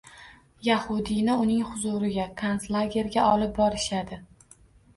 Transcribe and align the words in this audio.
Yahudiyni 0.67 1.35
uning 1.43 1.61
huzuriga 1.67 2.27
konslagerga 2.41 3.29
olib 3.37 3.55
borishadi. 3.61 4.23